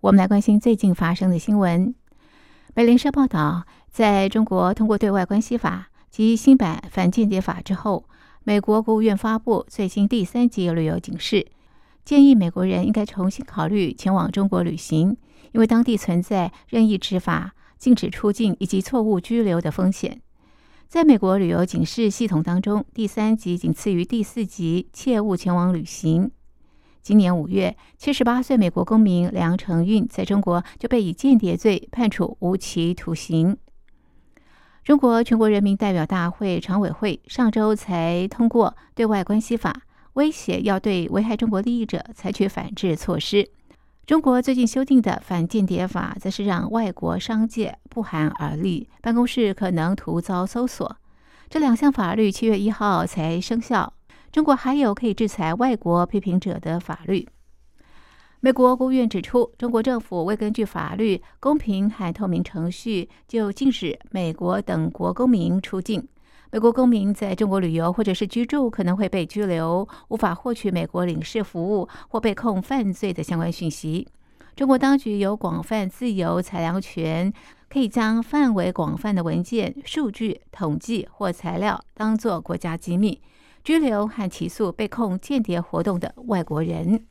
[0.00, 1.92] 我们来关心最近发生的新闻。
[2.72, 8.04] 美联社报道，在中国通过对外关系法及新版反间谍法之后，
[8.44, 11.44] 美国国务院发布最新第三级旅游警示，
[12.04, 15.16] 建议美国人应该重新考虑前往中国旅行，
[15.50, 20.22] 因为当地存在任意执法、禁止出境以及错误拘留的风险。
[20.86, 26.30] 在美国旅游警示系统当中，第三级仅次于第四级，切勿前往旅行。
[27.08, 33.56] 今年五月，七十八岁美国公民梁成运在中国就被以间谍罪判处无期徒刑。
[34.84, 39.74] 中国全国人民代表大会常委会上周才通过对外关系法，
[40.12, 43.48] 威胁要对危害中国利益者采取反制措施。
[44.04, 50.98] 中国最近修订的反间谍法，则是让外国商界不寒而栗，办公室可能徒遭搜索。
[51.48, 53.94] 这两项法律七月一号才生效。
[54.30, 57.26] 中国还有可以制裁外国批评者的法律。
[58.40, 66.06] 美国国务院指出，中国政府未根据法律公平和透明程序就禁止美国等国公民出境。
[66.52, 74.06] 美国公民在中国旅游或者是居住可能会被拘留，无法获取美国领事服务或被控犯罪的相关讯息。
[74.54, 77.32] 中国当局有广泛自由裁量权，
[77.68, 83.20] 可以将范围广泛的文件、数据、统计或材料当作国家机密。
[83.62, 87.04] 拘留和起诉被控间谍活动的外国人。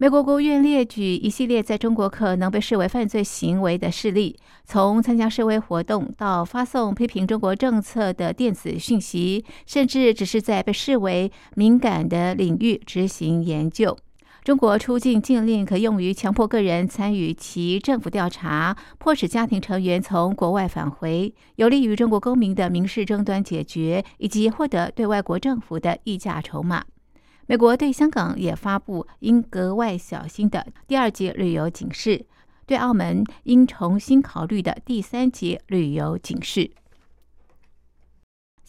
[0.00, 13.98] 美国国务院列举一系列在中国可能被视为犯罪行为的事例，从参加示威活动到发送批评中国政策的电子讯息，甚至只是在被视为敏感的领域执行研究。
[14.44, 26.84] 中国出境禁令可用于强迫个人参与其政府调查，迫使家庭成员从国外返回，有利于中国公民的民事争端解决，以及获得对外国政府的议价筹码。
[27.46, 32.24] 美国对香港也发布应格外小心的第二级旅游警示，
[32.66, 36.70] 对澳门应重新考虑的第三级旅游警示。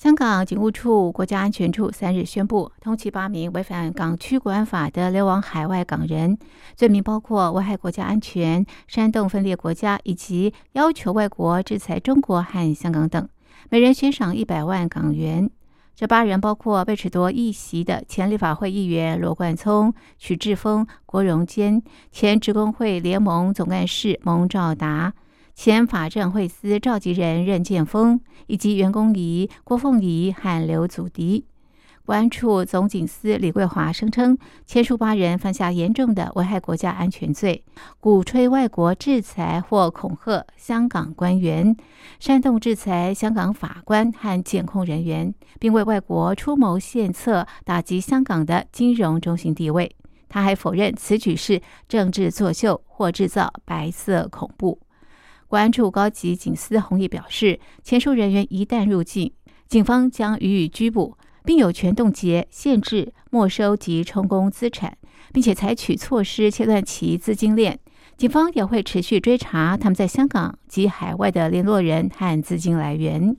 [0.01, 6.37] 香港警务处国家安全处三日宣布，通缉八名违反港区国安法的流亡海外港人，
[6.77, 13.27] 罪名包括危害国家安全、煽动分裂国家以及要求外国制裁中国和香港等，
[13.69, 15.49] 每人悬赏一百万港元。
[15.93, 25.13] 这八人包括被褫夺议席的前立法会议员罗冠聪、许志峰、郭荣坚，前职工会联盟总干事蒙兆达。
[25.61, 31.43] 前法政会司召集人任建峰，以及员工仪郭凤仪和刘祖迪。
[32.05, 37.61] 国安处总警司李桂华声称，签署八人犯下严重的危害国家安全罪，
[37.99, 41.75] 鼓吹外国制裁或恐吓香港官员，
[42.21, 49.93] 煽动制裁香港法官和检控人员，并为外国出谋献策，打击香港的金融中心地位。
[50.29, 54.79] 他还否认此举是政治作秀或制造白色恐怖。
[55.49, 59.33] 关注高级警司洪毅表示，前述人员一旦入境，
[59.67, 64.95] 警方将予以拘捕，并有权冻结、限制、没收及充公资产，
[65.33, 67.79] 并且采取措施切断其资金链。
[68.15, 73.35] 警方也会持续追查他们在香港及海外的联络人和资金来源。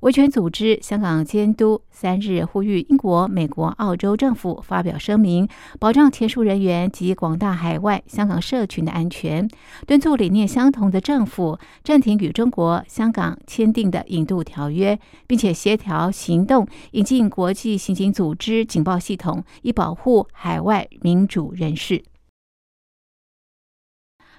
[0.00, 5.46] 维权组织香港监督三日呼吁英国、美国、澳洲政府发表声明，
[5.78, 9.46] 保障签署人员及广大海外香港社群的安全，
[9.86, 22.02] 敦促理念相同的政府暂停与中国香港签订的引渡条约，并且协调行动，引进国际刑警组织警报系统，以保护海外民主人士。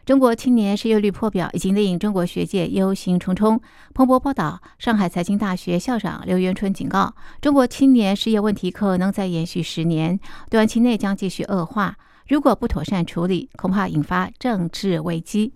[0.03, 3.59] 中国青年失业率破表，已经令中国学界忧心忡忡。
[3.93, 10.19] 彭博报道，上海财经大学校长刘元春警告，中国青年失业问题可能再延续十年，
[10.49, 11.95] 短期内将继续恶化。
[12.27, 15.53] 如果不妥善处理，恐怕引发政治危机。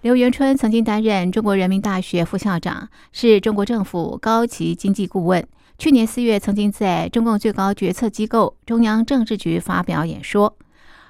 [0.00, 5.46] 刘元春曾经担任中国人民大学副校长，是中国政府高级经济顾问。
[5.76, 10.56] 去年四月，曾经在中共最高决策机构中央政治局发表演说。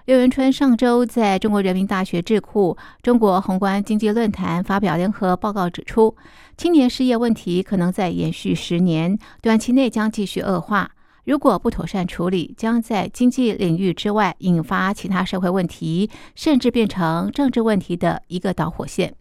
[0.07, 6.15] 刘元春上周在中国人民大学智库中国宏观经济论坛发表联合报告，指出
[6.59, 10.91] 青年失业问题可能在延续十年，短期内将继续恶化。
[11.25, 19.15] 如果不妥善处理，将在经济领域之外引发其他社会问题，甚至变成政治问题的一个导火线。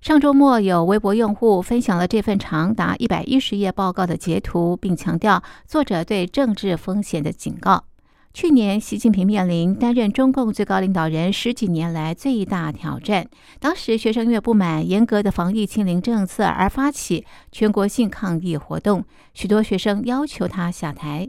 [0.00, 7.84] 上周末，有微博用户分享了这份长达一百一十页报告的截图，并强调作者对政治风险的警告。
[8.32, 13.26] 去年，习近平面临担任中共最高领导人十几年来最大挑战。
[13.58, 19.04] 当时，学生因为不满严格的防疫清零政策而发起全国性抗议活动，
[19.34, 21.28] 许多学生要求他下台。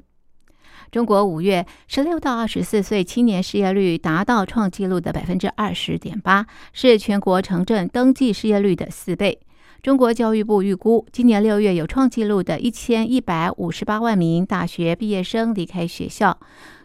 [0.91, 9.39] 中国五月十六到二十四岁青年失业率达到创纪录的百分之二十点八，是全国城镇登记失业率的四倍。
[9.81, 16.37] 中国教育部预估，今年六月有创纪录的一千一百五十八万名大学毕业生离开学校。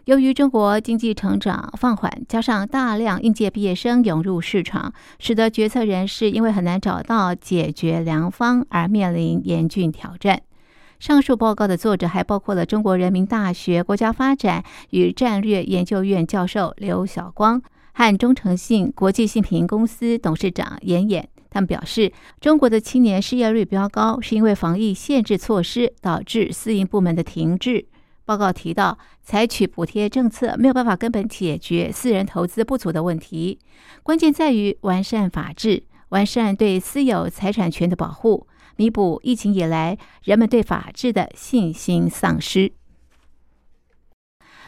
[0.07, 10.41] 由于中国经济成长放缓，加上大量应届毕业生涌入市场，使得决策人士因为很难找到解决良方而面临严峻挑战。
[10.99, 17.61] 上述报告的作者还包括了中国人民大学国家发展与战略研究院教授刘晓光
[17.93, 21.25] 和中诚信国际信评公司董事长严衍。
[21.51, 27.87] 他们表示，中国的青年失业率飙高，是因为防疫限制措施导致私营部门的停滞。
[28.25, 33.61] 报告提到，采取补贴政策没有办法根本解决私人投资不足的问题，
[34.03, 42.73] 关键在于完善法治，完善对私有财产权的保护，弥补疫情以来人们对法治的信心丧失。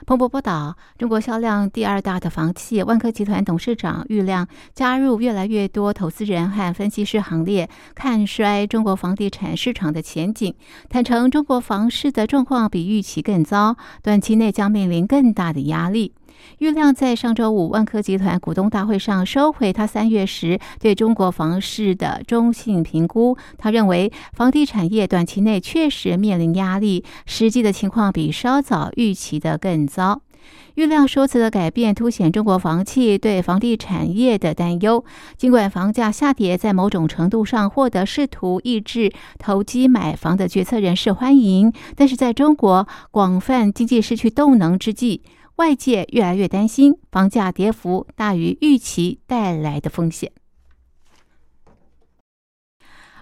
[0.07, 10.55] 彭博报道，中国销量第二大的房企万科集团董事长郁亮加入越来越多投资人和分析师行列，看衰中国房地产市场的前景，
[10.89, 16.13] 坦诚中国房市的状况比预期更糟，短期内将面临更大的压力。
[16.59, 23.37] 郁亮在上周五万科集团股东大会上收回他三月时对中国房市的中性评估。
[23.57, 30.23] 他认为，房地产业短期内确实面临压力，实际的情况比稍早预期的更糟。
[30.77, 35.05] 郁亮说辞的改变凸显中国房企对房地产业的担忧。
[35.37, 45.23] 尽管房价下跌在某种程度上获得试图抑制投机买房的决策人士欢迎，但是在中国广泛经济失去动能之际。
[45.59, 50.31] 外界越来越担心房价跌幅大于预期带来的风险。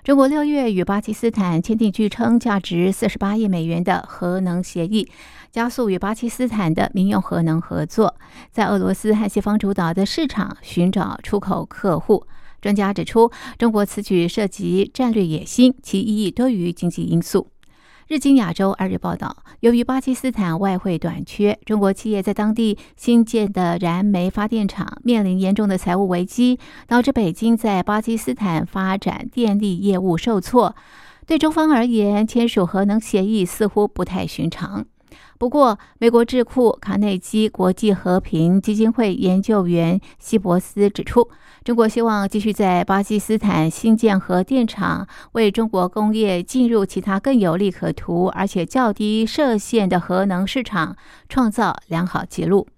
[0.05, 5.09] 中国六月与巴基斯坦签订据称价值四十八亿美元的核能协议，
[5.51, 8.15] 加速与巴基斯坦的民用核能合作，
[8.53, 12.27] 在俄罗斯和西方主导的市场寻找出口客户。
[12.61, 17.51] 专家指出，中国此举涉及战略野心，其意义多于经济因素。
[18.09, 26.57] 日经亚洲二日报道，由于巴基斯坦外汇短缺，中国企业在当地新建的燃煤发电厂面临严重的财务危机，
[26.87, 30.77] 导致北京在巴基斯坦发展电力业务受挫。
[31.27, 34.87] 对中方而言，签署核能协议似乎不太寻常。
[35.37, 41.29] 不过，美国智库卡内基国际和平基金会研究员希伯斯指出，
[41.67, 50.97] 中国希望继续在巴基斯坦新建核电厂，为中国工业进入其他更有利可图而且较低射线的核能市场
[51.29, 52.69] 创造良好记录。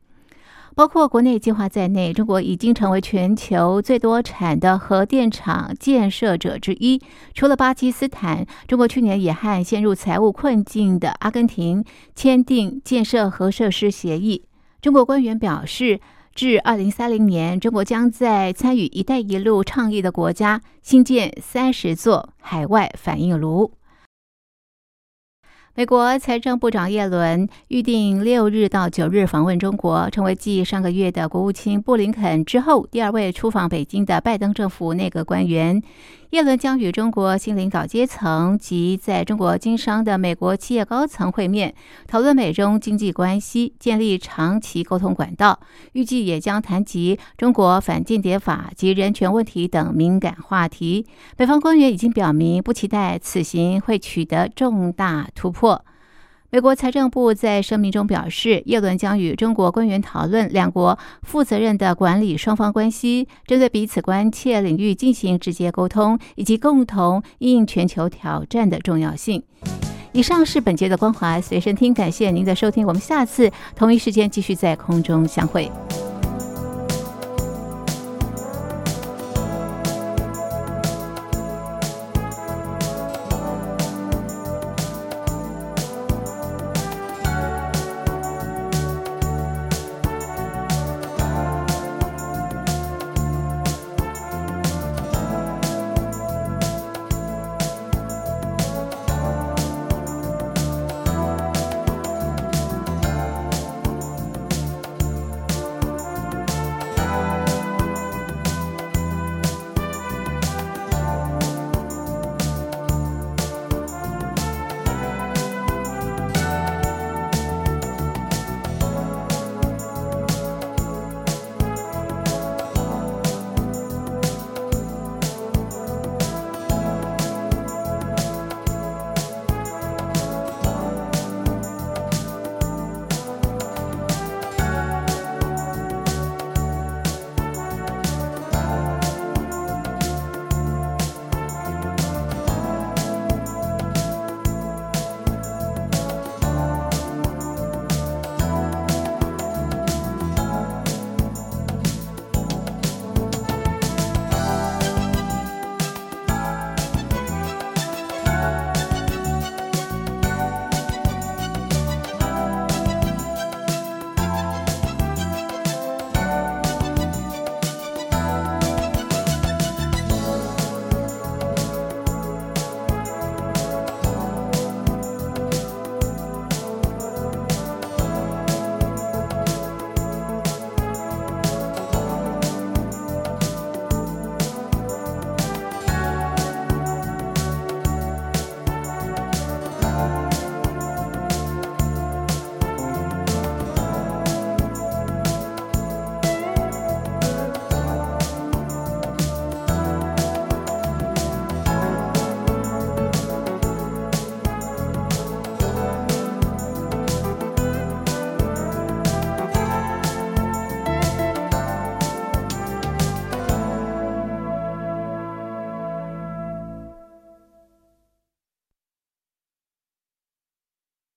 [0.74, 6.98] 包括国内计划在内，中国已经成为全球最多产的核电厂建设者之一。
[7.34, 11.84] 除了巴基斯坦，中国去年也和陷入财务困境的阿根廷
[12.14, 14.46] 签订建设核设施协议。
[14.80, 16.00] 中国官员表示，
[16.38, 23.72] 至二零三零年，中国将在参与“一带一路”倡议的国家新建三十座海外反应炉。
[25.74, 35.82] 美国财政部长耶伦预定六日到九日访问中国，成为继上个月的国务卿布林肯之后第二位出访北京的拜登政府内阁官员。
[36.30, 41.74] 耶伦将与中国新领导阶层及在中国经商的美国企业高层会面，
[42.06, 45.58] 讨论美中经济关系，建立长期沟通管道。
[45.92, 51.06] 预计也将谈及中国反间谍法及人权问题等敏感话题。
[51.34, 55.82] 北方官员已经表明，不期待此行会取得重大突破。
[56.50, 69.42] 美国财政部在声明中表示，耶伦将与中国官员讨论两国负责任的管理双方关系，针对彼此关切领域进行直接沟通，以及共同应全球挑战的重要性。
[70.12, 75.70] 以上是本节的光华随身听，感谢您的收听，我们下次同一时间继续在空中相会。